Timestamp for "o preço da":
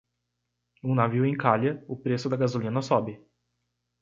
1.87-2.35